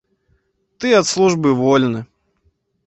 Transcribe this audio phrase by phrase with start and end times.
[0.79, 2.05] Ты ад службы вольны!